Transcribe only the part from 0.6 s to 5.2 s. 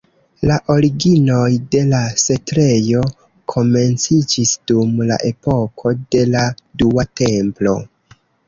originoj de la setlejo komenciĝis dum